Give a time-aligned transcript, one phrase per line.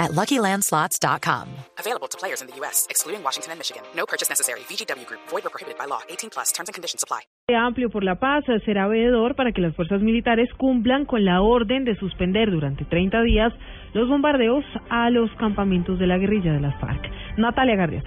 [0.00, 1.46] at LuckyLandSlots.com.
[1.78, 3.82] Available to players in the U.S., excluding Washington and Michigan.
[3.94, 4.60] No purchase necessary.
[4.60, 5.20] VGW Group.
[5.28, 6.00] Void or prohibited by law.
[6.08, 6.50] 18 plus.
[6.52, 7.20] Terms and conditions apply.
[7.54, 11.84] Amplio por la Paz será veedor para que las fuerzas militares cumplan con la orden
[11.84, 13.52] de suspender durante 30 días
[13.92, 17.10] los bombardeos a los campamentos de la guerrilla de las FARC.
[17.36, 18.02] Natalia García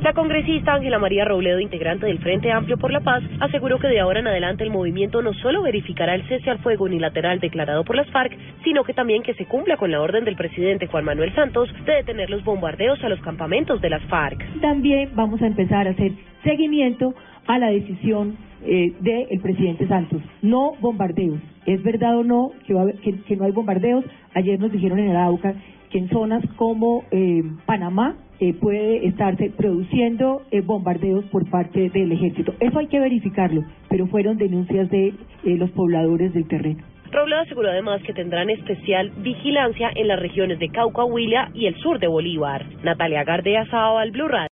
[0.00, 4.00] la congresista Ángela María Robledo, integrante del Frente Amplio por la Paz, aseguró que de
[4.00, 7.96] ahora en adelante el movimiento no solo verificará el cese al fuego unilateral declarado por
[7.96, 11.34] las FARC, sino que también que se cumpla con la orden del presidente Juan Manuel
[11.34, 14.60] Santos de detener los bombardeos a los campamentos de las FARC.
[14.60, 17.14] También vamos a empezar a hacer seguimiento
[17.46, 18.36] a la decisión
[18.66, 20.22] eh, del presidente Santos.
[20.42, 21.38] No bombardeos.
[21.66, 24.04] ¿Es verdad o no que, que, no hay bombardeos?
[24.34, 25.54] Ayer nos dijeron en Arauca
[25.94, 32.52] en zonas como eh, Panamá eh, puede estarse produciendo eh, bombardeos por parte del ejército.
[32.60, 36.82] Eso hay que verificarlo, pero fueron denuncias de los pobladores del terreno.
[37.12, 41.76] Robledo aseguró además que tendrán especial vigilancia en las regiones de Cauca, Huila y el
[41.76, 42.66] sur de Bolívar.
[42.82, 44.42] Natalia Gardea, al Blue Radio.